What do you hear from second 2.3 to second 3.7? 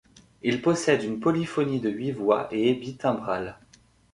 et est bitimbral.